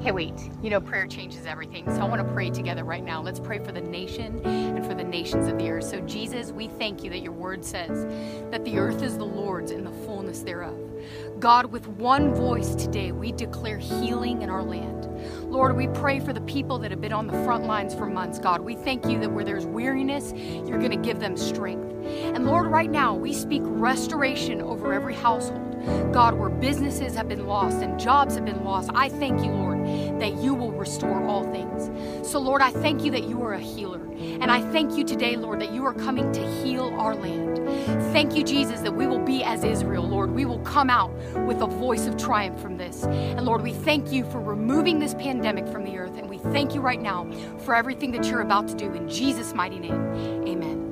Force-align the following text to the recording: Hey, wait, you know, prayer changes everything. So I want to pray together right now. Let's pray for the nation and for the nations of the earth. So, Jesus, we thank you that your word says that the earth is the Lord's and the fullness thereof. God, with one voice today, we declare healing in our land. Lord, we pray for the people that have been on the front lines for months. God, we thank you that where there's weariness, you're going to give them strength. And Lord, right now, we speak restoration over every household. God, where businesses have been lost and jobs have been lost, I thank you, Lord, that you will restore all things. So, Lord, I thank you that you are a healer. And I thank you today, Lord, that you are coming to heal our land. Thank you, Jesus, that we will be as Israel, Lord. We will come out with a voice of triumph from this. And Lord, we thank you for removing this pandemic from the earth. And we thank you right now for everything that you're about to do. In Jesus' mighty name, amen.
Hey, 0.00 0.12
wait, 0.12 0.34
you 0.62 0.70
know, 0.70 0.80
prayer 0.80 1.08
changes 1.08 1.44
everything. 1.44 1.84
So 1.86 2.00
I 2.00 2.04
want 2.04 2.24
to 2.24 2.32
pray 2.32 2.50
together 2.50 2.84
right 2.84 3.02
now. 3.02 3.20
Let's 3.20 3.40
pray 3.40 3.58
for 3.58 3.72
the 3.72 3.80
nation 3.80 4.40
and 4.46 4.86
for 4.86 4.94
the 4.94 5.02
nations 5.02 5.48
of 5.48 5.58
the 5.58 5.68
earth. 5.70 5.84
So, 5.84 6.00
Jesus, 6.02 6.52
we 6.52 6.68
thank 6.68 7.02
you 7.02 7.10
that 7.10 7.18
your 7.18 7.32
word 7.32 7.64
says 7.64 8.06
that 8.52 8.64
the 8.64 8.78
earth 8.78 9.02
is 9.02 9.18
the 9.18 9.24
Lord's 9.24 9.72
and 9.72 9.84
the 9.84 9.90
fullness 10.06 10.42
thereof. 10.42 10.78
God, 11.40 11.66
with 11.66 11.88
one 11.88 12.32
voice 12.32 12.76
today, 12.76 13.10
we 13.10 13.32
declare 13.32 13.78
healing 13.78 14.42
in 14.42 14.50
our 14.50 14.62
land. 14.62 15.08
Lord, 15.50 15.76
we 15.76 15.88
pray 15.88 16.20
for 16.20 16.32
the 16.32 16.42
people 16.42 16.78
that 16.78 16.92
have 16.92 17.00
been 17.00 17.12
on 17.12 17.26
the 17.26 17.44
front 17.44 17.64
lines 17.64 17.92
for 17.92 18.06
months. 18.06 18.38
God, 18.38 18.60
we 18.60 18.76
thank 18.76 19.04
you 19.06 19.18
that 19.18 19.30
where 19.30 19.44
there's 19.44 19.66
weariness, 19.66 20.32
you're 20.32 20.78
going 20.78 20.92
to 20.92 20.96
give 20.96 21.18
them 21.18 21.36
strength. 21.36 21.92
And 22.06 22.46
Lord, 22.46 22.68
right 22.70 22.90
now, 22.90 23.16
we 23.16 23.32
speak 23.32 23.62
restoration 23.64 24.62
over 24.62 24.92
every 24.92 25.14
household. 25.14 25.64
God, 26.12 26.34
where 26.34 26.48
businesses 26.48 27.14
have 27.14 27.28
been 27.28 27.46
lost 27.46 27.82
and 27.82 27.98
jobs 27.98 28.34
have 28.34 28.44
been 28.44 28.64
lost, 28.64 28.90
I 28.94 29.08
thank 29.08 29.44
you, 29.44 29.50
Lord, 29.50 29.67
that 30.18 30.42
you 30.42 30.54
will 30.54 30.72
restore 30.72 31.24
all 31.26 31.44
things. 31.52 31.90
So, 32.28 32.38
Lord, 32.38 32.62
I 32.62 32.70
thank 32.70 33.04
you 33.04 33.10
that 33.12 33.24
you 33.24 33.42
are 33.42 33.54
a 33.54 33.60
healer. 33.60 34.00
And 34.18 34.50
I 34.50 34.60
thank 34.72 34.96
you 34.96 35.04
today, 35.04 35.36
Lord, 35.36 35.60
that 35.60 35.72
you 35.72 35.84
are 35.84 35.94
coming 35.94 36.32
to 36.32 36.40
heal 36.62 36.94
our 36.98 37.14
land. 37.14 37.58
Thank 38.12 38.34
you, 38.34 38.42
Jesus, 38.42 38.80
that 38.80 38.94
we 38.94 39.06
will 39.06 39.24
be 39.24 39.42
as 39.42 39.64
Israel, 39.64 40.06
Lord. 40.06 40.30
We 40.30 40.44
will 40.44 40.60
come 40.60 40.90
out 40.90 41.12
with 41.46 41.60
a 41.60 41.66
voice 41.66 42.06
of 42.06 42.16
triumph 42.16 42.60
from 42.60 42.76
this. 42.76 43.04
And 43.04 43.44
Lord, 43.44 43.62
we 43.62 43.72
thank 43.72 44.12
you 44.12 44.24
for 44.24 44.40
removing 44.40 44.98
this 44.98 45.14
pandemic 45.14 45.66
from 45.68 45.84
the 45.84 45.96
earth. 45.98 46.16
And 46.16 46.28
we 46.28 46.38
thank 46.38 46.74
you 46.74 46.80
right 46.80 47.00
now 47.00 47.30
for 47.58 47.74
everything 47.74 48.10
that 48.12 48.26
you're 48.26 48.42
about 48.42 48.68
to 48.68 48.74
do. 48.74 48.92
In 48.92 49.08
Jesus' 49.08 49.54
mighty 49.54 49.78
name, 49.78 50.02
amen. 50.46 50.87